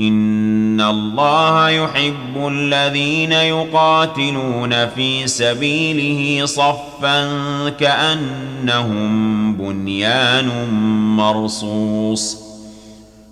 [0.00, 7.28] ان الله يحب الذين يقاتلون في سبيله صفا
[7.68, 10.68] كانهم بنيان
[11.16, 12.49] مرصوص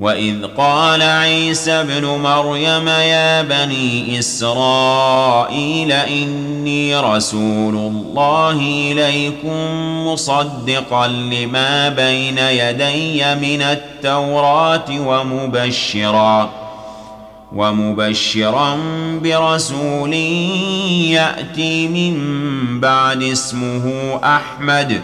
[0.00, 8.52] واذ قال عيسى ابن مريم يا بني اسرائيل اني رسول الله
[8.92, 9.56] اليكم
[10.06, 16.50] مصدقا لما بين يدي من التوراه ومبشرا
[17.52, 18.78] ومبشرا
[19.22, 20.12] برسول
[21.12, 22.16] ياتي من
[22.80, 23.92] بعد اسمه
[24.24, 25.00] احمد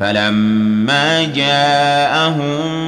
[0.00, 2.87] فلما جاءهم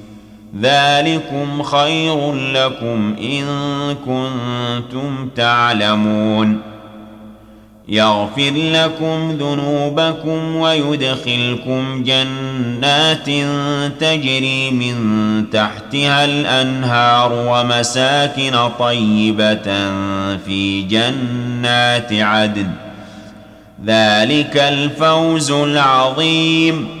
[0.59, 3.45] ذلكم خير لكم إن
[4.05, 6.61] كنتم تعلمون.
[7.87, 13.25] يغفر لكم ذنوبكم ويدخلكم جنات
[13.99, 14.95] تجري من
[15.51, 19.91] تحتها الأنهار ومساكن طيبة
[20.45, 22.69] في جنات عدن.
[23.85, 27.00] ذلك الفوز العظيم.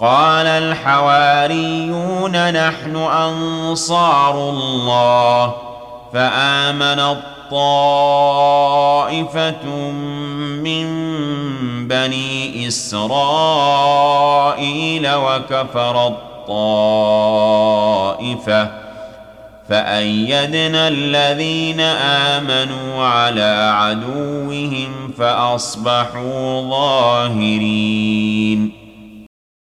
[0.00, 5.54] قال الحواريون نحن أنصار الله
[6.12, 7.16] فآمن
[7.50, 8.70] طائفه
[10.62, 10.86] من
[11.88, 13.08] بني إسرائيل
[15.14, 17.26] وكفر الطائفة
[19.68, 28.75] فأيدنا الذين آمنوا على عدوهم فأصبحوا ظاهرين